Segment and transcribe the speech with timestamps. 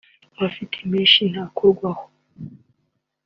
[0.35, 2.03] abafite menshi ntakorweho